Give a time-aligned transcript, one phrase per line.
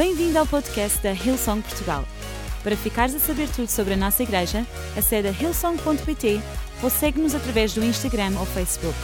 [0.00, 2.06] Bem-vindo ao podcast da Hillsong Portugal.
[2.62, 6.40] Para ficares a saber tudo sobre a nossa igreja, acede a hillsong.pt
[6.82, 8.96] ou segue-nos através do Instagram ou Facebook.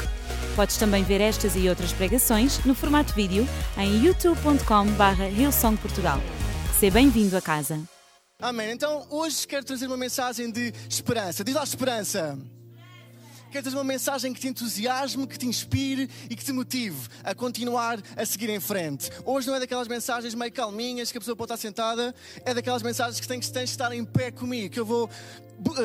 [0.56, 3.46] Podes também ver estas e outras pregações no formato vídeo
[3.76, 6.18] em youtube.com.br hillsongportugal.
[6.80, 7.78] Seja bem-vindo a casa.
[8.40, 8.70] Amém.
[8.70, 11.44] Então hoje quero trazer uma mensagem de esperança.
[11.44, 12.38] Diz lá esperança.
[13.56, 17.34] Quero trazer uma mensagem que te entusiasme, que te inspire e que te motive a
[17.34, 19.10] continuar a seguir em frente.
[19.24, 22.14] Hoje não é daquelas mensagens meio calminhas que a pessoa pode estar sentada,
[22.44, 25.08] é daquelas mensagens que tens que estar em pé comigo, que eu vou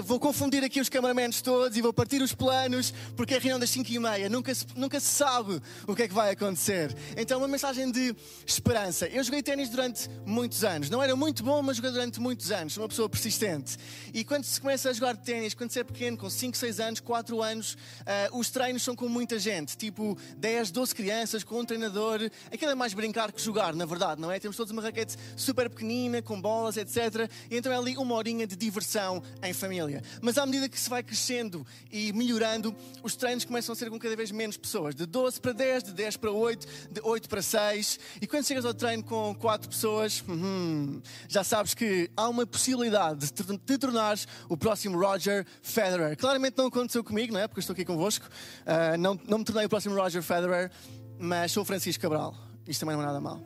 [0.03, 3.69] vou confundir aqui os cameramentos todos e vou partir os planos, porque é reunião das
[3.69, 4.29] 5 e meia.
[4.29, 6.95] Nunca se, nunca se sabe o que é que vai acontecer.
[7.17, 8.15] Então, uma mensagem de
[8.45, 9.07] esperança.
[9.07, 10.89] Eu joguei ténis durante muitos anos.
[10.89, 12.73] Não era muito bom, mas joguei durante muitos anos.
[12.73, 13.77] Sou uma pessoa persistente.
[14.13, 16.99] E quando se começa a jogar ténis, quando se é pequeno, com 5, 6 anos,
[16.99, 19.77] 4 anos, uh, os treinos são com muita gente.
[19.77, 22.29] Tipo 10, 12 crianças, com um treinador.
[22.51, 24.39] Aquilo é mais brincar que jogar, na verdade, não é?
[24.39, 27.29] Temos todos uma raquete super pequenina, com bolas, etc.
[27.49, 30.01] E então é ali uma horinha de diversão em família.
[30.21, 33.99] Mas à medida que se vai crescendo e melhorando, os treinos começam a ser com
[33.99, 34.93] cada vez menos pessoas.
[34.93, 37.99] De 12 para 10, de 10 para 8, de 8 para 6.
[38.21, 43.31] E quando chegas ao treino com 4 pessoas, hum, já sabes que há uma possibilidade
[43.31, 46.17] de te tornares o próximo Roger Federer.
[46.17, 47.47] Claramente não aconteceu comigo, não é?
[47.47, 48.25] Porque estou aqui convosco.
[48.25, 50.71] Uh, não, não me tornei o próximo Roger Federer,
[51.19, 52.35] mas sou Francisco Cabral.
[52.67, 53.41] Isto também não é nada mal.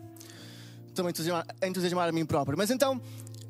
[0.88, 2.58] Estou a entusiasmar a mim próprio.
[2.58, 3.02] Mas então,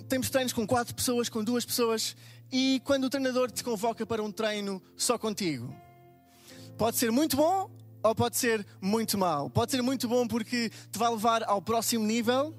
[0.08, 2.16] temos treinos com quatro pessoas, com duas pessoas,
[2.52, 5.76] e quando o treinador te convoca para um treino só contigo,
[6.78, 7.70] pode ser muito bom
[8.04, 9.50] ou pode ser muito mau.
[9.50, 12.54] Pode ser muito bom porque te vai levar ao próximo nível,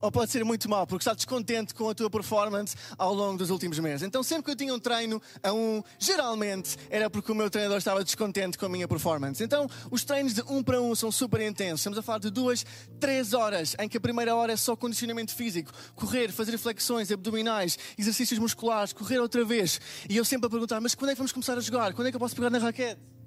[0.00, 3.50] ou pode ser muito mau, porque está descontente com a tua performance ao longo dos
[3.50, 4.02] últimos meses.
[4.02, 7.78] Então, sempre que eu tinha um treino a um, geralmente era porque o meu treinador
[7.78, 9.42] estava descontente com a minha performance.
[9.42, 11.80] Então, os treinos de um para um são super intensos.
[11.80, 12.64] Estamos a falar de duas,
[13.00, 17.78] três horas, em que a primeira hora é só condicionamento físico, correr, fazer flexões, abdominais,
[17.98, 19.80] exercícios musculares, correr outra vez.
[20.08, 21.92] E eu sempre a perguntar: mas quando é que vamos começar a jogar?
[21.92, 23.17] Quando é que eu posso pegar na raquete?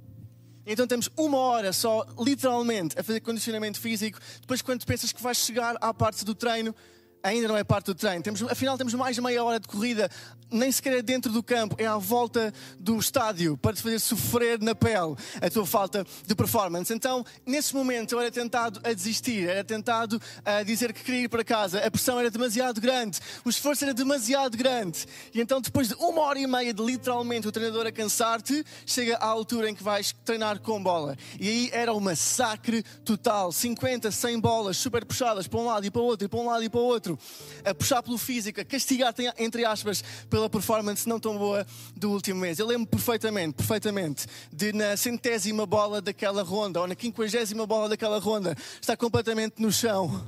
[0.65, 4.19] Então temos uma hora só, literalmente, a fazer condicionamento físico.
[4.39, 6.75] Depois, quando pensas que vais chegar à parte do treino,
[7.23, 8.21] ainda não é parte do treino.
[8.21, 10.09] Temos, afinal, temos mais de meia hora de corrida,
[10.49, 14.59] nem sequer é dentro do campo, é à volta do estádio, para te fazer sofrer
[14.59, 16.93] na pele a tua falta de performance.
[16.93, 21.29] Então, nesse momento, eu era tentado a desistir, era tentado a dizer que queria ir
[21.29, 21.79] para casa.
[21.79, 25.05] A pressão era demasiado grande, o esforço era demasiado grande.
[25.33, 29.17] E então, depois de uma hora e meia de literalmente o treinador a cansar-te, chega
[29.17, 31.15] à altura em que vais treinar com bola.
[31.39, 35.91] E aí era um massacre total: 50, 100 bolas super puxadas para um lado e
[35.91, 37.19] para o outro, e para um lado e para o outro outro,
[37.63, 42.39] a puxar pelo físico, a castigar, entre aspas, pela performance não tão boa do último
[42.39, 42.59] mês.
[42.59, 48.19] Eu lembro perfeitamente, perfeitamente, de na centésima bola daquela ronda, ou na quinquagésima bola daquela
[48.19, 50.25] ronda, estar completamente no chão,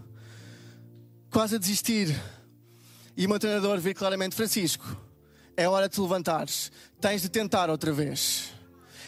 [1.30, 2.16] quase a desistir.
[3.16, 4.98] E o meu treinador vê claramente, Francisco,
[5.56, 8.52] é hora de te levantares, tens de tentar outra vez.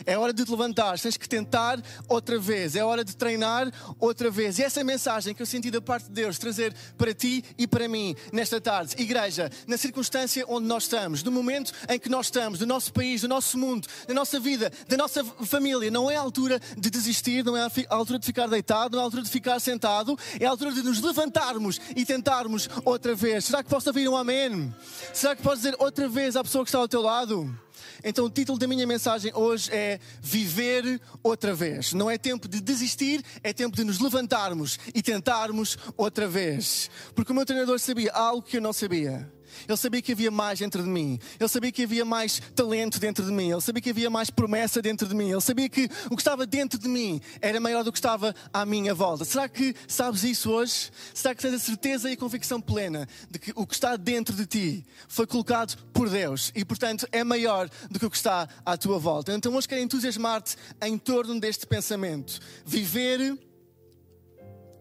[0.06, 2.76] É hora de te levantar, tens que tentar outra vez.
[2.76, 4.60] É hora de treinar outra vez.
[4.60, 7.44] E essa é a mensagem que eu senti da parte de Deus trazer para ti
[7.58, 8.96] e para mim nesta tarde.
[8.98, 13.22] Igreja, na circunstância onde nós estamos, no momento em que nós estamos, do nosso país,
[13.22, 17.44] do nosso mundo, da nossa vida, da nossa família, não é a altura de desistir,
[17.44, 20.46] não é a altura de ficar deitado, não é a altura de ficar sentado, é
[20.46, 23.46] a altura de nos levantarmos e tentarmos outra vez.
[23.46, 24.74] Será que posso ouvir um amém?
[25.14, 27.65] Será que posso dizer outra vez à pessoa que está ao teu lado?
[28.04, 31.94] Então o título da minha mensagem hoje é Viver outra vez.
[31.94, 36.90] Não é tempo de desistir, é tempo de nos levantarmos e tentarmos outra vez.
[37.14, 39.35] Porque o meu treinador sabia algo que eu não sabia.
[39.68, 41.20] Ele sabia que havia mais dentro de mim.
[41.40, 43.52] Ele sabia que havia mais talento dentro de mim.
[43.52, 45.32] Ele sabia que havia mais promessa dentro de mim.
[45.32, 48.66] Ele sabia que o que estava dentro de mim era maior do que estava à
[48.66, 49.26] minha volta.
[49.26, 50.92] Será que sabes isso hoje?
[51.14, 54.36] Será que tens a certeza e a convicção plena de que o que está dentro
[54.36, 58.48] de ti foi colocado por Deus e, portanto, é maior do que o que está
[58.66, 59.34] à tua volta?
[59.34, 62.40] Então, hoje quero entusiasmar-te em torno deste pensamento.
[62.66, 63.38] Viver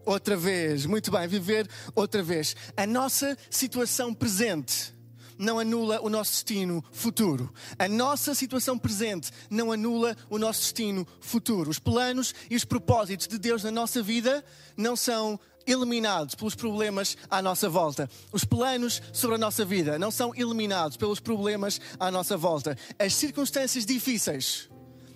[0.05, 0.85] outra vez.
[0.85, 2.55] Muito bem, viver outra vez.
[2.75, 4.93] A nossa situação presente
[5.37, 7.53] não anula o nosso destino futuro.
[7.77, 11.69] A nossa situação presente não anula o nosso destino futuro.
[11.69, 14.43] Os planos e os propósitos de Deus na nossa vida
[14.77, 18.09] não são eliminados pelos problemas à nossa volta.
[18.31, 22.77] Os planos sobre a nossa vida não são eliminados pelos problemas à nossa volta.
[22.99, 24.69] As circunstâncias difíceis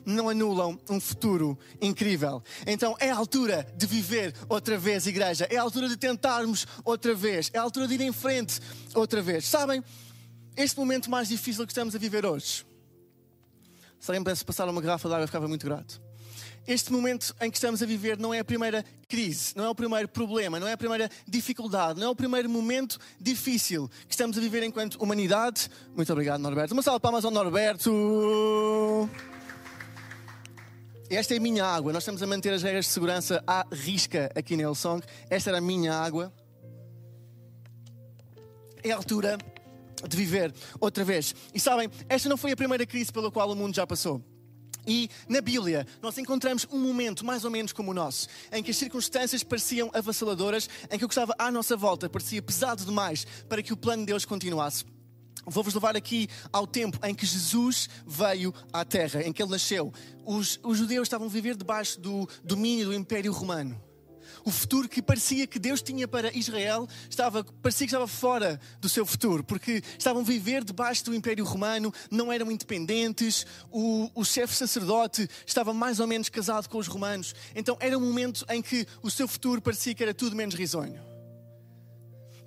[0.09, 2.43] não anulam um futuro incrível.
[2.65, 5.47] Então é a altura de viver outra vez, igreja.
[5.49, 7.49] É a altura de tentarmos outra vez.
[7.53, 8.59] É a altura de ir em frente
[8.93, 9.45] outra vez.
[9.45, 9.83] Sabem,
[10.55, 12.65] este momento mais difícil que estamos a viver hoje.
[13.99, 16.01] Se alguém pudesse passar uma garrafa de água, eu ficava muito grato.
[16.67, 19.75] este momento em que estamos a viver não é a primeira crise, não é o
[19.75, 24.37] primeiro problema, não é a primeira dificuldade, não é o primeiro momento difícil que estamos
[24.37, 25.69] a viver enquanto humanidade.
[25.95, 26.73] Muito obrigado, Norberto.
[26.73, 29.09] Uma salva de palmas ao Norberto.
[31.09, 31.91] Esta é a minha água.
[31.91, 35.03] Nós estamos a manter as regras de segurança à risca aqui na Hillsong.
[35.27, 36.31] Esta era a minha água.
[38.83, 39.39] É a altura
[40.07, 41.33] de viver outra vez.
[41.51, 44.23] E sabem, esta não foi a primeira crise pela qual o mundo já passou.
[44.85, 48.69] E na Bíblia nós encontramos um momento mais ou menos como o nosso, em que
[48.69, 53.25] as circunstâncias pareciam avassaladoras, em que o que estava à nossa volta parecia pesado demais
[53.47, 54.85] para que o plano de Deus continuasse.
[55.49, 59.93] Vou-vos levar aqui ao tempo em que Jesus veio à Terra, em que ele nasceu.
[60.25, 63.89] Os, os judeus estavam a viver debaixo do domínio do Império Romano.
[64.43, 68.87] O futuro que parecia que Deus tinha para Israel estava, parecia que estava fora do
[68.87, 74.23] seu futuro, porque estavam a viver debaixo do Império Romano, não eram independentes, o, o
[74.23, 77.33] chefe sacerdote estava mais ou menos casado com os romanos.
[77.55, 81.08] Então era um momento em que o seu futuro parecia que era tudo menos risonho.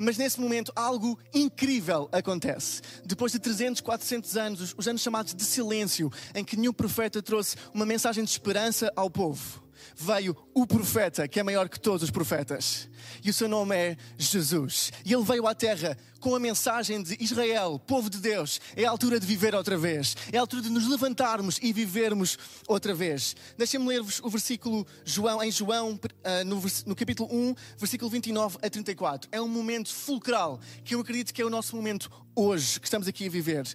[0.02, 2.82] Mas nesse momento algo incrível acontece.
[3.04, 7.56] Depois de 300, 400 anos, os anos chamados de silêncio, em que nenhum profeta trouxe
[7.72, 9.62] uma mensagem de esperança ao povo,
[9.96, 12.88] veio o profeta, que é maior que todos os profetas.
[13.24, 14.92] E o seu nome é Jesus.
[15.04, 18.60] E ele veio à terra com a mensagem de Israel, povo de Deus.
[18.76, 20.16] É a altura de viver outra vez.
[20.32, 22.38] É a altura de nos levantarmos e vivermos
[22.68, 23.34] outra vez.
[23.58, 25.98] Deixem-me ler-vos o versículo João, em João,
[26.46, 29.28] no, no capítulo 1, versículo 29 a 34.
[29.32, 33.08] É um momento fulcral que eu acredito que é o nosso momento hoje, que estamos
[33.08, 33.66] aqui a viver.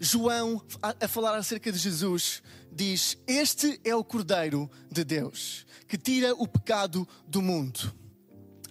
[0.00, 6.34] João, a, falar acerca de Jesus, diz: Este é o Cordeiro de Deus, que tira
[6.34, 7.94] o pecado do mundo.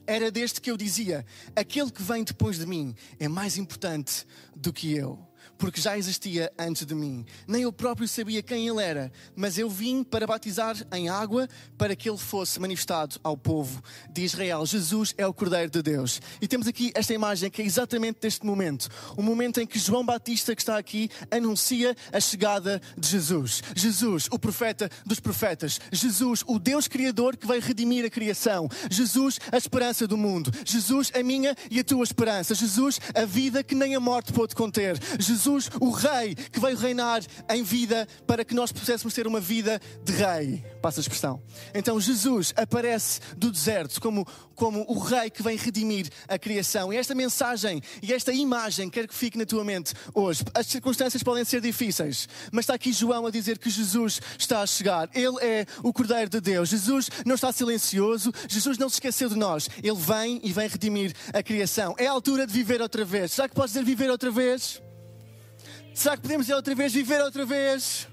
[0.06, 1.26] Era deste que eu dizia:
[1.56, 4.26] Aquele que vem depois de mim é mais importante
[4.56, 5.27] do que eu
[5.58, 7.26] porque já existia antes de mim.
[7.48, 11.96] Nem eu próprio sabia quem ele era, mas eu vim para batizar em água para
[11.96, 14.66] que ele fosse manifestado ao povo de Israel.
[14.66, 16.22] Jesus é o Cordeiro de Deus.
[16.42, 20.06] E temos aqui esta imagem que é exatamente deste momento o momento em que João
[20.06, 23.64] Batista, que está aqui, anuncia a chegada de Jesus.
[23.76, 25.80] Jesus, o profeta dos profetas.
[25.92, 28.70] Jesus, o Deus Criador que vai redimir a criação.
[28.90, 30.52] Jesus, a esperança do mundo.
[30.66, 32.56] Jesus, a minha e a tua esperança.
[32.56, 34.98] Jesus, a vida que nem a morte pode conter.
[35.20, 39.40] Jesus, Jesus, o Rei, que veio reinar em vida para que nós pudéssemos ter uma
[39.40, 40.64] vida de Rei.
[40.82, 41.42] Passa a expressão.
[41.74, 46.92] Então Jesus aparece do deserto como, como o Rei que vem redimir a criação.
[46.92, 50.44] E esta mensagem e esta imagem quero que fique na tua mente hoje.
[50.54, 54.68] As circunstâncias podem ser difíceis, mas está aqui João a dizer que Jesus está a
[54.68, 55.10] chegar.
[55.14, 56.70] Ele é o Cordeiro de Deus.
[56.70, 59.70] Jesus não está silencioso, Jesus não se esqueceu de nós.
[59.82, 61.96] Ele vem e vem redimir a criação.
[61.98, 63.32] É a altura de viver outra vez.
[63.32, 64.82] Será que podes dizer viver outra vez?
[65.98, 68.08] Será que podemos outra vez viver outra vez?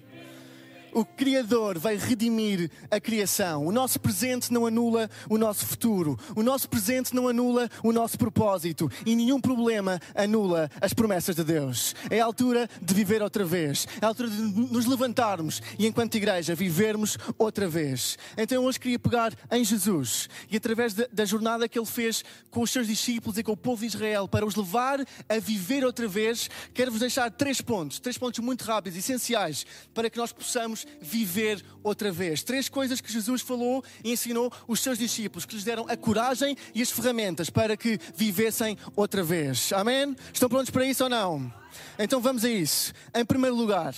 [0.95, 3.67] O Criador vai redimir a criação.
[3.67, 6.19] O nosso presente não anula o nosso futuro.
[6.35, 8.91] O nosso presente não anula o nosso propósito.
[9.05, 11.95] E nenhum problema anula as promessas de Deus.
[12.09, 13.87] É a altura de viver outra vez.
[14.01, 18.17] É a altura de nos levantarmos e, enquanto igreja, vivermos outra vez.
[18.39, 22.71] Então, hoje queria pegar em Jesus e, através da jornada que ele fez com os
[22.71, 26.49] seus discípulos e com o povo de Israel, para os levar a viver outra vez,
[26.73, 32.11] quero-vos deixar três pontos, três pontos muito rápidos, essenciais, para que nós possamos viver outra
[32.11, 32.43] vez.
[32.43, 36.57] Três coisas que Jesus falou e ensinou os seus discípulos, que lhes deram a coragem
[36.75, 39.73] e as ferramentas para que vivessem outra vez.
[39.73, 40.17] Amém?
[40.33, 41.53] Estão prontos para isso ou não?
[41.99, 42.93] Então vamos a isso.
[43.15, 43.95] Em primeiro lugar,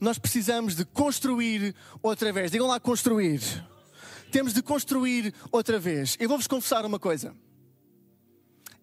[0.00, 2.50] nós precisamos de construir outra vez.
[2.50, 3.40] Digam lá construir.
[4.30, 6.16] Temos de construir outra vez.
[6.18, 7.34] Eu vou-vos confessar uma coisa.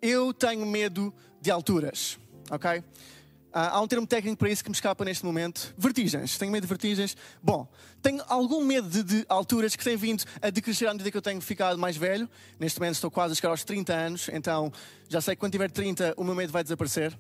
[0.02, 2.18] Eu tenho medo de alturas,
[2.50, 2.84] ok?
[3.52, 5.74] Ah, há um termo técnico para isso que me escapa neste momento.
[5.78, 6.38] Vertigens.
[6.38, 7.18] Tenho medo de vertigens.
[7.42, 7.68] Bom,
[8.02, 11.22] tenho algum medo de, de, alturas que têm vindo a decrescer à medida que eu
[11.22, 12.30] tenho ficado mais velho.
[12.60, 14.72] Neste momento estou quase a chegar aos 30 anos, então
[15.08, 17.18] já sei que quando tiver 30 o meu medo vai desaparecer.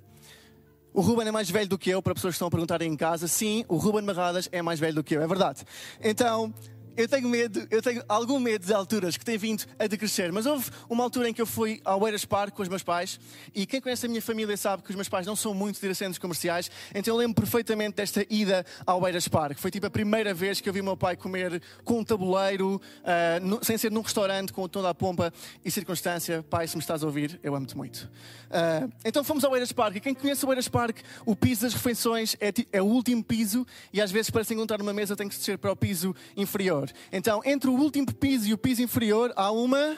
[0.93, 2.95] O Ruben é mais velho do que eu, para pessoas que estão a perguntarem em
[2.95, 3.27] casa.
[3.27, 5.63] Sim, o Ruben Marradas é mais velho do que eu, é verdade.
[6.01, 6.53] Então,
[6.99, 10.33] eu tenho medo, eu tenho algum medo de alturas que têm vindo a decrescer.
[10.33, 13.17] Mas houve uma altura em que eu fui ao Eiras Park com os meus pais
[13.55, 15.95] e quem conhece a minha família sabe que os meus pais não são muito de
[15.95, 19.57] centros comerciais, então eu lembro perfeitamente desta ida ao Eiras Park.
[19.59, 22.75] Foi tipo a primeira vez que eu vi o meu pai comer com um tabuleiro,
[22.75, 26.43] uh, no, sem ser num restaurante, com toda a pompa e circunstância.
[26.49, 28.09] Pai, se me estás a ouvir, eu amo-te muito.
[28.49, 31.73] Uh, então fomos ao Eiras Park e quem conhece o Eiras Park, o piso das
[31.73, 35.29] refeições é, é o último piso e às vezes para se encontrar numa mesa tem
[35.29, 36.88] que descer para o piso inferior.
[37.12, 39.98] Então, entre o último piso e o piso inferior, há uma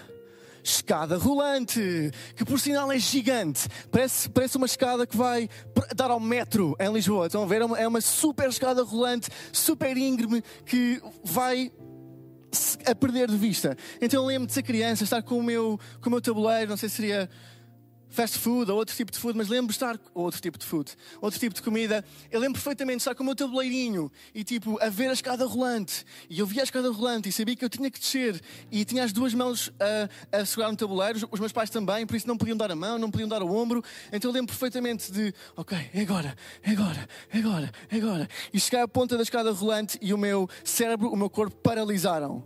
[0.64, 3.68] escada rolante, que por sinal é gigante.
[3.92, 5.50] Parece, parece uma escada que vai
[5.96, 7.26] dar ao metro em Lisboa.
[7.26, 7.62] Estão a ver?
[7.62, 11.72] É uma, é uma super escada rolante, super íngreme, que vai
[12.86, 13.78] a perder de vista.
[14.02, 16.78] Então eu lembro de ser criança, estar com o meu, com o meu tabuleiro, não
[16.78, 17.30] sei se seria
[18.12, 20.91] fast food ou outro tipo de food, mas lembro de estar outro tipo de food,
[21.20, 22.06] outro tipo de comida.
[22.30, 25.46] Eu lembro perfeitamente de estar com o meu tabuleirinho e tipo a ver a escada
[25.46, 26.06] rolante.
[26.30, 28.39] E eu via a escada rolante e sabia que eu tinha que descer
[28.70, 29.72] e tinha as duas mãos
[30.32, 32.75] a, a segurar no tabuleiro, os meus pais também, por isso não podiam dar a
[32.75, 33.82] mão, não podiam dar o ombro.
[34.12, 38.30] Então eu lembro perfeitamente de, ok, é agora, é agora, é agora, é agora.
[38.53, 42.44] E chegar à ponta da escada rolante e o meu cérebro, o meu corpo paralisaram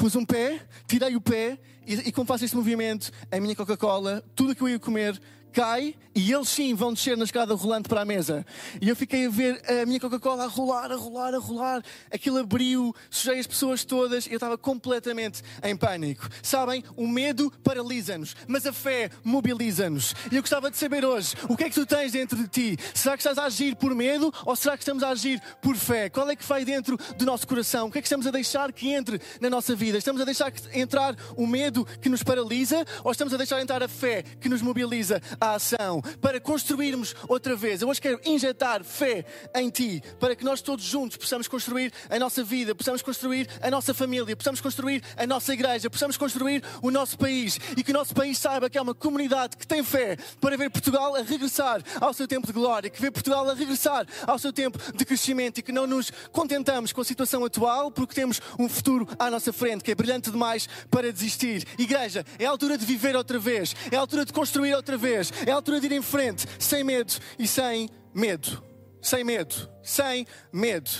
[0.00, 1.58] pus um pé, tirei o pé
[1.90, 5.20] e, e como faço este movimento, a minha Coca-Cola, tudo o que eu ia comer
[5.50, 8.44] cai e eles sim vão descer na escada rolante para a mesa.
[8.80, 11.82] E eu fiquei a ver a minha Coca-Cola a rolar, a rolar, a rolar.
[12.10, 16.28] Aquilo abriu, sujei as pessoas todas e eu estava completamente em pânico.
[16.42, 20.14] Sabem, o medo paralisa-nos, mas a fé mobiliza-nos.
[20.30, 22.76] E eu gostava de saber hoje, o que é que tu tens dentro de ti?
[22.94, 26.08] Será que estás a agir por medo ou será que estamos a agir por fé?
[26.08, 27.86] Qual é que vai dentro do nosso coração?
[27.88, 29.96] O que é que estamos a deixar que entre na nossa vida?
[29.96, 33.88] Estamos a deixar entrar o medo que nos paralisa ou estamos a deixar entrar a
[33.88, 37.80] fé que nos mobiliza à ação, para construirmos outra vez.
[37.80, 42.18] Eu hoje quero injetar fé em Ti, para que nós todos juntos possamos construir a
[42.18, 46.90] nossa vida, possamos construir a nossa família, possamos construir a nossa igreja, possamos construir o
[46.90, 50.16] nosso país e que o nosso país saiba que é uma comunidade que tem fé
[50.40, 54.06] para ver Portugal a regressar ao seu tempo de glória, que vê Portugal a regressar
[54.26, 58.14] ao seu tempo de crescimento e que não nos contentamos com a situação atual porque
[58.14, 61.66] temos um futuro à nossa frente que é brilhante demais para desistir.
[61.78, 65.29] Igreja, é a altura de viver outra vez, é a altura de construir outra vez,
[65.46, 68.62] é a altura de ir em frente, sem medo e sem medo.
[69.02, 70.90] Sem medo, sem medo.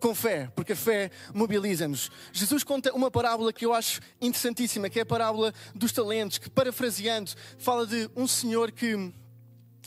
[0.00, 2.10] Com fé, porque a fé mobiliza-nos.
[2.32, 6.48] Jesus conta uma parábola que eu acho interessantíssima, que é a parábola dos talentos, que
[6.48, 9.12] parafraseando, fala de um senhor que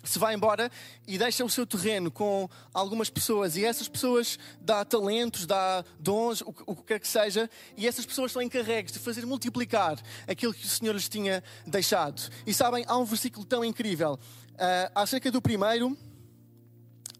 [0.03, 0.69] se vai embora
[1.07, 6.41] e deixa o seu terreno com algumas pessoas e essas pessoas dá talentos, dá dons,
[6.41, 10.65] o, que quer que seja, e essas pessoas são encarregues de fazer multiplicar aquilo que
[10.65, 12.29] o Senhor lhes tinha deixado.
[12.45, 14.19] E sabem, há um versículo tão incrível
[14.53, 15.97] uh, acerca do primeiro.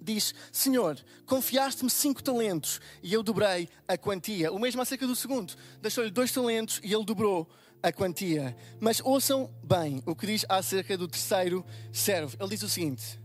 [0.02, 4.52] Diz, Senhor, confiaste-me cinco talentos e eu dobrei a quantia.
[4.52, 5.54] O mesmo acerca do segundo.
[5.82, 7.50] Deixou-lhe dois talentos e ele dobrou
[7.84, 8.56] a quantia.
[8.80, 12.38] Mas ouçam bem o que diz acerca do terceiro servo.
[12.40, 13.20] Ele diz o seguinte: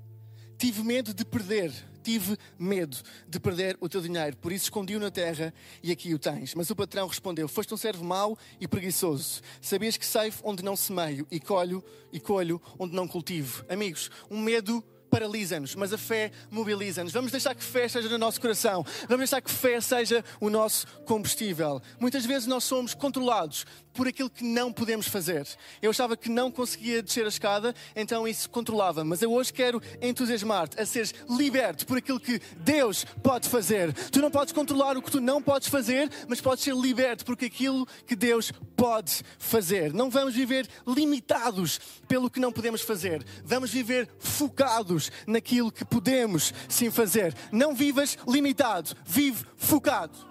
[0.59, 1.73] Tive medo de perder,
[2.03, 2.99] tive medo
[3.29, 6.55] de perder o teu dinheiro, por isso escondi-o na terra e aqui o tens.
[6.55, 9.41] Mas o patrão respondeu: Foste um servo mau e preguiçoso.
[9.63, 13.65] Sabias que ceifo onde não semeio e colho e colho onde não cultivo.
[13.69, 17.13] Amigos, um medo paralisa-nos, mas a fé mobiliza-nos.
[17.13, 18.85] Vamos deixar que fé seja no nosso coração.
[19.09, 21.81] Vamos deixar que fé seja o nosso combustível.
[21.99, 25.47] Muitas vezes nós somos controlados por aquilo que não podemos fazer.
[25.83, 29.03] Eu achava que não conseguia descer a escada, então isso controlava.
[29.05, 33.93] Mas eu hoje quero entusiasmar-te a seres liberto por aquilo que Deus pode fazer.
[34.11, 37.35] Tu não podes controlar o que tu não podes fazer, mas podes ser liberto por
[37.35, 39.93] aquilo que Deus pode fazer.
[39.93, 43.25] Não vamos viver limitados pelo que não podemos fazer.
[43.45, 47.35] Vamos viver focados naquilo que podemos sim fazer.
[47.53, 50.29] Não vivas limitado, vive focado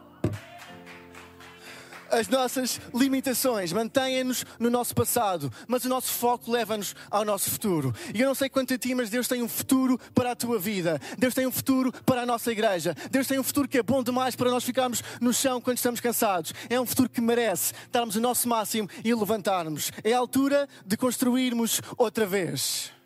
[2.12, 7.94] as nossas limitações, mantêm-nos no nosso passado, mas o nosso foco leva-nos ao nosso futuro.
[8.14, 10.60] E eu não sei quanto a ti, mas Deus tem um futuro para a tua
[10.60, 11.00] vida.
[11.18, 12.96] Deus tem um futuro para a nossa igreja.
[13.12, 16.00] Deus tem um futuro que é bom demais para nós ficarmos no chão quando estamos
[16.00, 16.54] cansados.
[16.70, 19.92] É um futuro que merece darmos o nosso máximo e levantarmos.
[20.04, 22.97] É a altura de construirmos outra vez.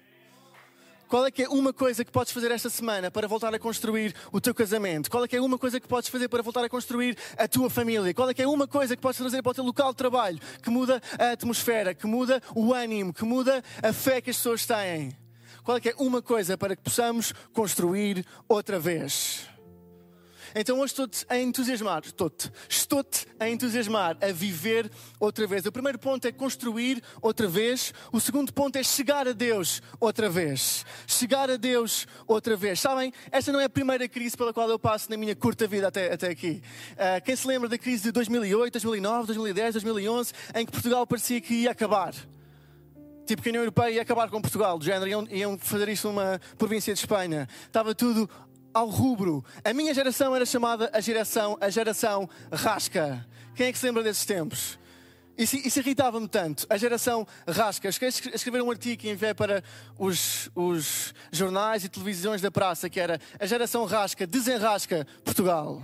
[1.12, 4.16] Qual é que é uma coisa que podes fazer esta semana para voltar a construir
[4.32, 5.12] o teu casamento?
[5.12, 7.70] Qual é que é uma coisa que podes fazer para voltar a construir a tua
[7.70, 8.14] família?
[8.14, 10.40] Qual é que é uma coisa que podes fazer para o teu local de trabalho
[10.64, 14.66] que muda a atmosfera, que muda o ânimo, que muda a fé que as pessoas
[14.66, 15.12] têm?
[15.66, 19.51] Qual é que é uma coisa para que possamos construir outra vez?
[20.56, 25.66] Então hoje estou-te a entusiasmar, estou-te, estou-te a entusiasmar a viver outra vez.
[25.66, 27.94] O primeiro ponto é construir outra vez.
[28.12, 30.86] O segundo ponto é chegar a Deus outra vez.
[31.08, 32.80] Chegar a Deus outra vez.
[32.80, 35.88] Sabem, esta não é a primeira crise pela qual eu passo na minha curta vida
[35.88, 36.62] até, até aqui.
[36.94, 41.40] Uh, quem se lembra da crise de 2008, 2009, 2010, 2011, em que Portugal parecia
[41.40, 42.14] que ia acabar?
[43.26, 46.42] Tipo que a União Europeia ia acabar com Portugal, do género, iam, fazer isto uma
[46.58, 47.48] província de Espanha.
[47.66, 48.30] Estava tudo
[48.74, 49.44] ao rubro.
[49.64, 53.26] A minha geração era chamada a geração, a geração rasca.
[53.56, 54.80] Quem é que se lembra desses tempos?
[55.38, 56.66] Isso, isso irritava-me tanto.
[56.70, 57.90] A geração rasca.
[57.90, 59.64] Escrever um artigo que enviei para
[59.98, 65.82] os, os jornais e televisões da praça, que era a geração rasca, desenrasca Portugal.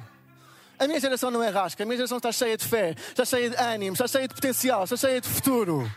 [0.80, 3.50] A minha geração não é rasca, a minha geração está cheia de fé, está cheia
[3.50, 5.92] de ânimo, está cheia de potencial, está cheia de futuro.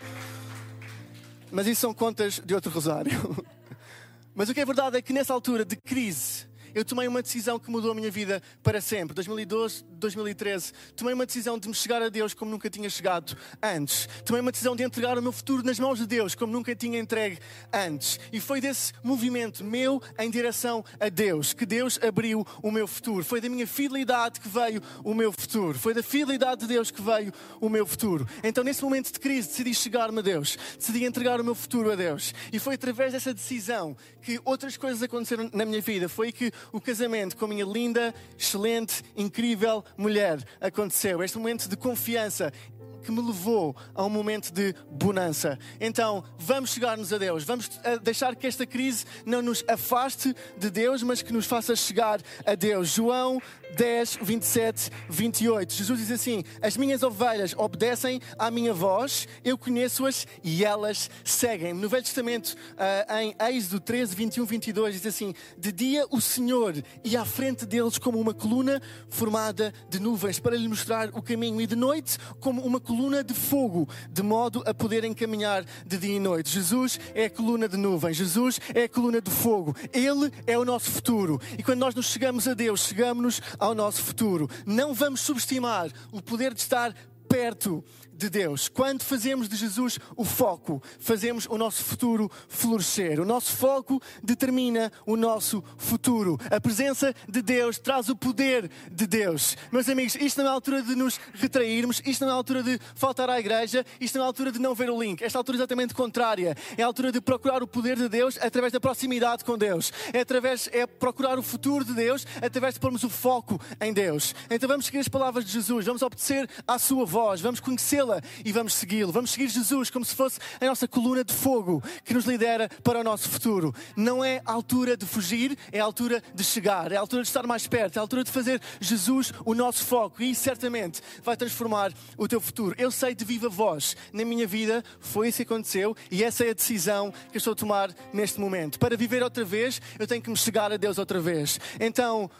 [1.50, 3.44] Mas isso são contas de outro rosário.
[4.34, 7.58] Mas o que é verdade é que nessa altura de crise, eu tomei uma decisão
[7.58, 9.14] que mudou a minha vida para sempre.
[9.14, 14.08] 2012, 2013, tomei uma decisão de me chegar a Deus como nunca tinha chegado antes.
[14.24, 16.98] Tomei uma decisão de entregar o meu futuro nas mãos de Deus como nunca tinha
[16.98, 17.38] entregue
[17.72, 18.18] antes.
[18.32, 23.24] E foi desse movimento meu em direção a Deus que Deus abriu o meu futuro.
[23.24, 25.78] Foi da minha fidelidade que veio o meu futuro.
[25.78, 28.26] Foi da fidelidade de Deus que veio o meu futuro.
[28.42, 31.96] Então, nesse momento de crise, decidi chegar-me a Deus, decidi entregar o meu futuro a
[31.96, 32.34] Deus.
[32.52, 36.08] E foi através dessa decisão que outras coisas aconteceram na minha vida.
[36.08, 41.22] Foi que o casamento com a minha linda, excelente, incrível mulher aconteceu.
[41.22, 42.52] Este momento de confiança
[43.00, 45.58] que me levou a um momento de bonança.
[45.80, 47.44] Então, vamos chegar-nos a Deus.
[47.44, 51.74] Vamos eh, deixar que esta crise não nos afaste de Deus, mas que nos faça
[51.74, 52.90] chegar a Deus.
[52.90, 53.40] João
[53.76, 55.72] 10, 27, 28.
[55.72, 61.80] Jesus diz assim: As minhas ovelhas obedecem à minha voz, eu conheço-as e elas seguem-me.
[61.80, 66.74] No Velho Testamento, eh, em Êxodo 13, 21, 22, diz assim: De dia o Senhor
[67.04, 71.60] ia à frente deles como uma coluna formada de nuvens para lhe mostrar o caminho,
[71.60, 76.16] e de noite como uma coluna de fogo, de modo a poderem caminhar de dia
[76.16, 76.50] e noite.
[76.50, 80.64] Jesus é a coluna de nuvens, Jesus é a coluna de fogo, Ele é o
[80.64, 81.40] nosso futuro.
[81.58, 84.48] E quando nós nos chegamos a Deus, chegamos-nos ao nosso futuro.
[84.66, 86.94] Não vamos subestimar o poder de estar
[87.28, 87.84] perto
[88.20, 88.68] de Deus.
[88.68, 93.18] Quando fazemos de Jesus o foco, fazemos o nosso futuro florescer.
[93.18, 96.38] O nosso foco determina o nosso futuro.
[96.50, 99.56] A presença de Deus traz o poder de Deus.
[99.72, 102.62] Meus amigos, isto não é a altura de nos retrairmos, isto não é a altura
[102.62, 105.22] de faltar à igreja, isto não é a altura de não ver o link.
[105.22, 106.54] Esta altura é exatamente contrária.
[106.76, 109.90] É a altura de procurar o poder de Deus através da proximidade com Deus.
[110.12, 114.34] É através é procurar o futuro de Deus através de pormos o foco em Deus.
[114.50, 118.09] Então vamos seguir as palavras de Jesus, vamos obedecer à sua voz, vamos conhecê-la
[118.44, 119.12] e vamos segui-lo.
[119.12, 123.00] Vamos seguir Jesus como se fosse a nossa coluna de fogo que nos lidera para
[123.00, 123.74] o nosso futuro.
[123.96, 127.28] Não é a altura de fugir, é a altura de chegar, é a altura de
[127.28, 131.36] estar mais perto, é a altura de fazer Jesus o nosso foco e certamente vai
[131.36, 132.74] transformar o teu futuro.
[132.78, 136.50] Eu sei de viva voz, na minha vida foi isso que aconteceu e essa é
[136.50, 138.78] a decisão que eu estou a tomar neste momento.
[138.78, 141.60] Para viver outra vez, eu tenho que me chegar a Deus outra vez.
[141.78, 142.30] Então,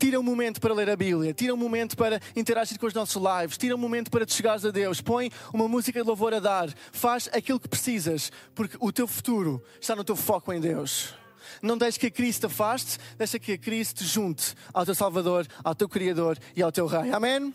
[0.00, 3.22] Tira um momento para ler a Bíblia, tira um momento para interagir com os nossos
[3.22, 6.40] lives, tira um momento para te chegares a Deus, põe uma música de louvor a
[6.40, 11.14] dar, faz aquilo que precisas, porque o teu futuro está no teu foco em Deus.
[11.60, 14.94] Não deixes que a Cristo te afaste, deixa que a Cristo te junte ao teu
[14.94, 17.12] Salvador, ao teu Criador e ao teu Rei.
[17.12, 17.52] Amém?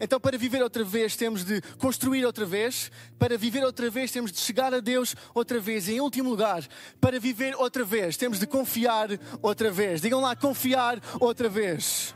[0.00, 2.90] Então, para viver outra vez, temos de construir outra vez.
[3.18, 5.88] Para viver outra vez, temos de chegar a Deus outra vez.
[5.88, 6.66] E, em último lugar,
[7.00, 9.08] para viver outra vez, temos de confiar
[9.42, 10.00] outra vez.
[10.00, 12.14] Digam lá, confiar outra vez.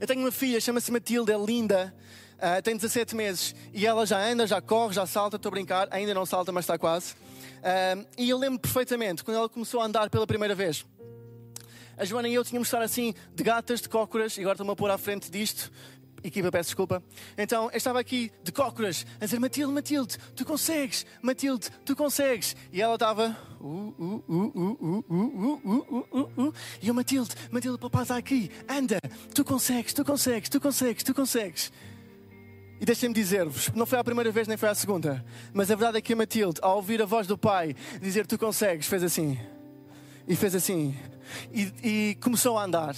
[0.00, 1.94] Eu tenho uma filha, chama-se Matilde, é linda.
[2.36, 5.36] Uh, tem 17 meses e ela já anda, já corre, já salta.
[5.36, 7.14] Estou a brincar, ainda não salta, mas está quase.
[7.14, 10.84] Uh, e eu lembro perfeitamente quando ela começou a andar pela primeira vez.
[11.98, 14.70] A Joana e eu tínhamos de estar assim, de gatas, de cócoras, e agora estou-me
[14.70, 15.72] a pôr à frente disto,
[16.22, 17.02] equipa, peço desculpa.
[17.36, 22.56] Então eu estava aqui de cócoras a dizer: Matilde, Matilde, tu consegues, Matilde, tu consegues.
[22.72, 23.36] E ela estava.
[26.82, 28.98] E eu, Matilde, Matilde, papai está aqui, anda,
[29.34, 31.72] tu consegues, tu consegues, tu consegues, tu consegues.
[32.78, 35.24] E deixem-me dizer-vos, não foi a primeira vez nem foi a segunda,
[35.54, 38.38] mas a verdade é que a Matilde, ao ouvir a voz do pai dizer tu
[38.38, 39.38] consegues, fez assim.
[40.28, 40.94] E fez assim.
[41.52, 42.94] E, e começou a andar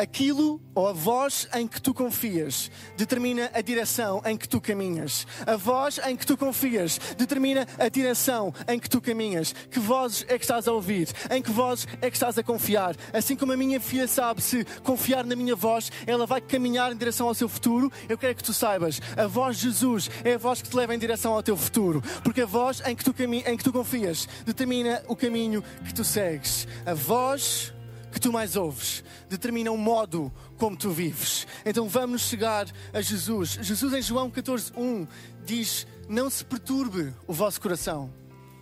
[0.00, 5.26] aquilo ou a voz em que tu confias determina a direção em que tu caminhas.
[5.46, 9.54] A voz em que tu confias determina a direção em que tu caminhas.
[9.70, 11.08] Que vozes é que estás a ouvir?
[11.30, 12.96] Em que vozes é que estás a confiar?
[13.12, 16.96] Assim como a minha filha sabe se confiar na minha voz, ela vai caminhar em
[16.96, 17.92] direção ao seu futuro.
[18.08, 20.94] Eu quero que tu saibas, a voz de Jesus é a voz que te leva
[20.94, 24.26] em direção ao teu futuro, porque a voz em que tu, em que tu confias
[24.46, 26.66] determina o caminho que tu segues.
[26.86, 27.72] A voz
[28.10, 31.46] que tu mais ouves determina o modo como tu vives.
[31.64, 33.58] Então vamos chegar a Jesus.
[33.62, 35.06] Jesus em João 14, 1
[35.44, 38.19] diz: Não se perturbe o vosso coração.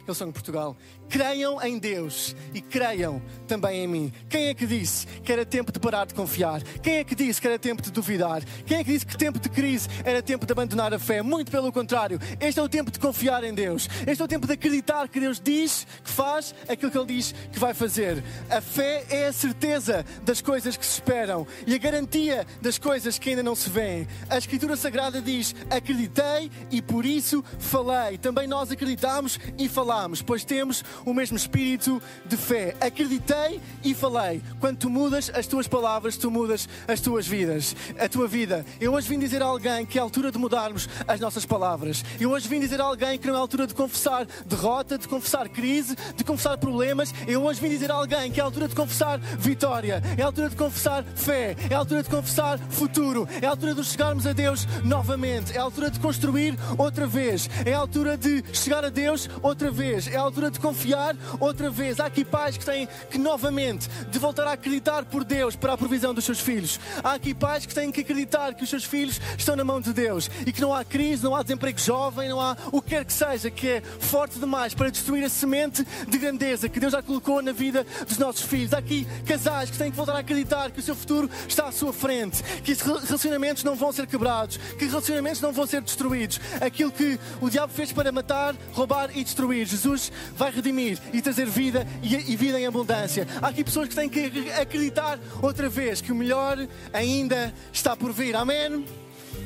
[0.09, 0.77] Eles são em Portugal
[1.09, 4.13] creiam em Deus e creiam também em mim.
[4.29, 6.63] Quem é que disse que era tempo de parar de confiar?
[6.83, 8.45] Quem é que disse que era tempo de duvidar?
[8.67, 11.23] Quem é que disse que tempo de crise era tempo de abandonar a fé?
[11.23, 13.89] Muito pelo contrário, este é o tempo de confiar em Deus.
[14.07, 17.35] Este é o tempo de acreditar que Deus diz que faz aquilo que Ele diz
[17.51, 18.23] que vai fazer.
[18.51, 23.19] A fé é a certeza das coisas que se esperam e a garantia das coisas
[23.19, 24.07] que ainda não se veem.
[24.29, 28.19] A Escritura Sagrada diz: Acreditei e por isso falei.
[28.19, 32.77] Também nós acreditamos e falamos falámos, pois temos o mesmo espírito de fé.
[32.81, 34.41] Acreditei e falei.
[34.61, 38.65] Quando tu mudas as tuas palavras, tu mudas as tuas vidas, a tua vida.
[38.81, 42.05] Eu hoje vim dizer a alguém que é a altura de mudarmos as nossas palavras.
[42.21, 45.09] Eu hoje vim dizer a alguém que não é a altura de confessar derrota, de
[45.09, 47.13] confessar crise, de confessar problemas.
[47.27, 50.27] Eu hoje vim dizer a alguém que é a altura de confessar vitória, é a
[50.27, 54.27] altura de confessar fé, é a altura de confessar futuro, é a altura de chegarmos
[54.27, 58.85] a Deus novamente, é a altura de construir outra vez, é a altura de chegar
[58.85, 61.99] a Deus outra vez, é a altura de confiar outra vez.
[61.99, 65.79] Há aqui pais que têm que novamente de voltar a acreditar por Deus para a
[65.79, 66.79] provisão dos seus filhos.
[67.03, 69.93] Há aqui pais que têm que acreditar que os seus filhos estão na mão de
[69.93, 73.05] Deus e que não há crise, não há desemprego jovem, não há o que quer
[73.05, 77.03] que seja que é forte demais para destruir a semente de grandeza que Deus já
[77.03, 78.73] colocou na vida dos nossos filhos.
[78.75, 81.73] Há aqui casais que têm que voltar a acreditar que o seu futuro está à
[81.73, 86.41] sua frente, que relacionamentos não vão ser quebrados, que relacionamentos não vão ser destruídos.
[86.61, 91.47] Aquilo que o diabo fez para matar, roubar e destruir, Jesus vai redimir e trazer
[91.47, 93.27] vida e vida em abundância.
[93.41, 96.59] Há aqui pessoas que têm que acreditar outra vez que o melhor
[96.93, 98.37] ainda está por vir.
[98.37, 98.85] Amém?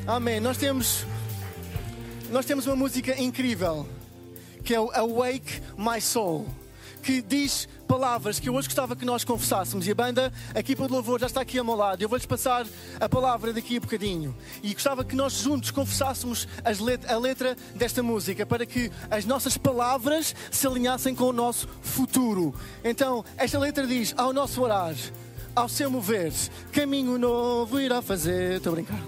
[0.07, 0.40] Amém.
[0.40, 1.05] Nós temos,
[2.31, 3.87] nós temos uma música incrível
[4.64, 6.47] que é o Awake My Soul,
[7.03, 9.87] que diz palavras que eu hoje gostava que nós confessássemos.
[9.87, 12.01] E a banda, a equipa de louvor, já está aqui ao meu lado.
[12.01, 12.67] Eu vou-lhes passar
[12.99, 14.35] a palavra daqui a bocadinho.
[14.62, 16.49] E gostava que nós juntos confessássemos
[16.81, 21.69] let a letra desta música para que as nossas palavras se alinhassem com o nosso
[21.83, 22.55] futuro.
[22.83, 24.95] Então, esta letra diz: Ao nosso orar,
[25.55, 26.33] ao seu mover,
[26.73, 28.57] caminho novo irá fazer.
[28.57, 29.01] Estou a brincar.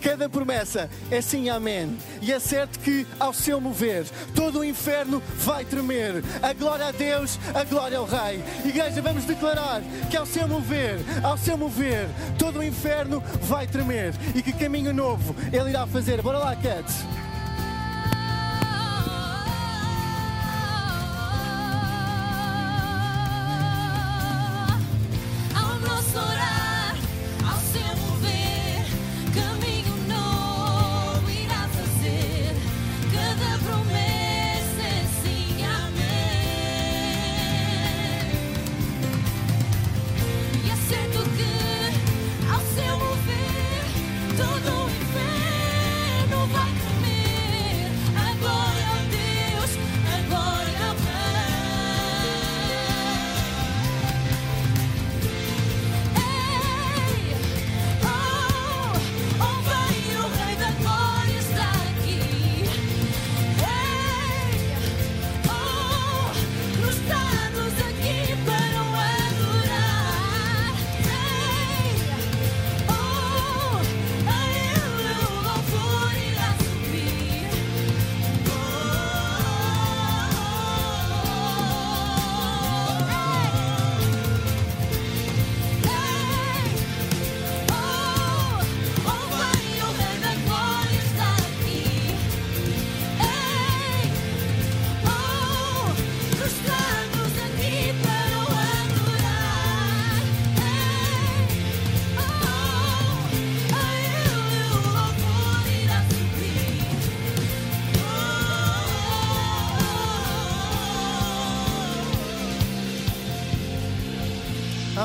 [0.00, 1.96] Cada promessa é sim, amém.
[2.22, 6.22] E é certo que ao seu mover, todo o inferno vai tremer.
[6.42, 8.42] A glória a Deus, a glória ao Rei.
[8.64, 12.08] Igreja, vamos declarar que ao seu mover, ao seu mover,
[12.38, 14.14] todo o inferno vai tremer.
[14.34, 16.22] E que caminho novo Ele irá fazer.
[16.22, 16.86] Bora lá, Cat.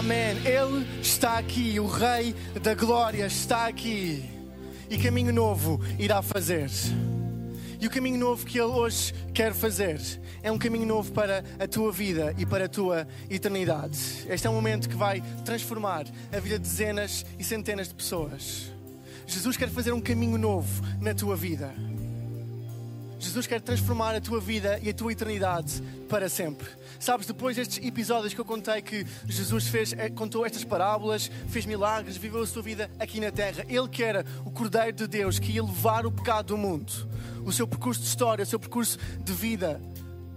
[0.03, 0.35] Amém.
[0.45, 4.29] Ele está aqui, o Rei da Glória está aqui.
[4.89, 6.69] E caminho novo irá fazer.
[7.79, 10.01] E o caminho novo que Ele hoje quer fazer
[10.41, 13.97] é um caminho novo para a tua vida e para a tua eternidade.
[14.27, 18.73] Este é um momento que vai transformar a vida de dezenas e centenas de pessoas.
[19.25, 21.73] Jesus quer fazer um caminho novo na tua vida.
[23.23, 26.67] Jesus quer transformar a tua vida e a tua eternidade para sempre.
[26.99, 31.65] Sabes, depois destes episódios que eu contei que Jesus fez, eh, contou estas parábolas, fez
[31.65, 33.65] milagres, viveu a sua vida aqui na terra.
[33.69, 36.91] Ele que era o Cordeiro de Deus que ia levar o pecado do mundo.
[37.45, 39.81] O seu percurso de história, o seu percurso de vida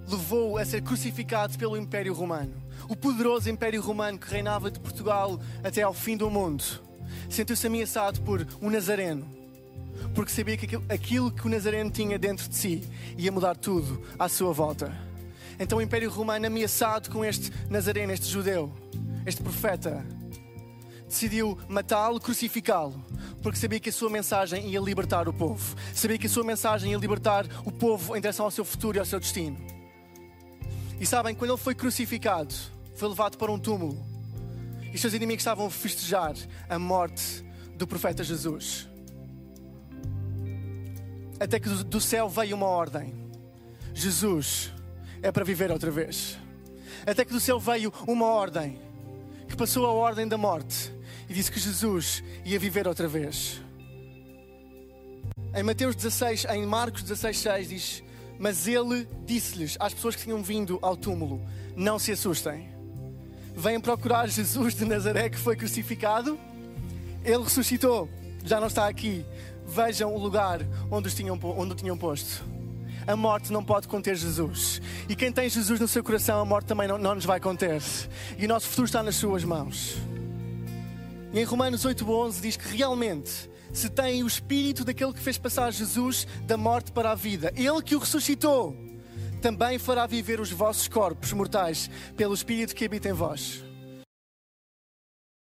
[0.09, 2.55] levou a ser crucificado pelo Império Romano.
[2.89, 6.63] O poderoso Império Romano que reinava de Portugal até ao fim do mundo.
[7.29, 9.36] Sentiu-se ameaçado por um nazareno
[10.17, 14.31] porque sabia que aquilo que o Nazareno tinha dentro de si ia mudar tudo à
[14.31, 14.91] sua volta.
[15.61, 18.73] Então o Império Romano, ameaçado com este Nazareno, este judeu,
[19.27, 20.07] este profeta,
[21.07, 23.05] decidiu matá-lo, crucificá-lo,
[23.43, 25.77] porque sabia que a sua mensagem ia libertar o povo.
[25.95, 29.01] Sabia que a sua mensagem ia libertar o povo em direção ao seu futuro e
[29.01, 29.59] ao seu destino.
[30.99, 32.55] E sabem, quando ele foi crucificado,
[32.95, 34.03] foi levado para um túmulo.
[34.95, 36.35] E seus inimigos estavam a festejar
[36.71, 37.45] a morte
[37.77, 38.89] do profeta Jesus
[41.39, 43.15] até que do céu veio uma ordem:
[43.95, 44.73] Jesus
[45.23, 46.39] é para viver outra vez.
[47.07, 48.81] Até que do céu veio uma ordem
[49.49, 50.93] que passou a ordem da morte
[51.29, 53.61] e disse que Jesus ia viver outra vez.
[55.55, 58.05] Em Mateus 16, em Marcos 16, 6 diz:
[58.39, 61.41] Mas ele disse-lhes às pessoas que tinham vindo ao túmulo:
[61.75, 62.69] Não se assustem.
[63.55, 66.39] Venham procurar Jesus de Nazaré que foi crucificado.
[67.25, 68.09] Ele ressuscitou,
[68.45, 69.25] já não está aqui.
[69.67, 72.45] Vejam o lugar onde, os tinham, onde o tinham posto.
[73.07, 74.81] A morte não pode conter Jesus.
[75.09, 77.81] E quem tem Jesus no seu coração, a morte também não, não nos vai conter.
[78.39, 79.97] E o nosso futuro está nas suas mãos.
[81.33, 85.71] E em Romanos 8,11 diz que realmente se têm o espírito daquele que fez passar
[85.71, 88.75] Jesus da morte para a vida, ele que o ressuscitou,
[89.43, 93.66] também fará viver os vossos corpos mortais pelo espírito que habita em vós.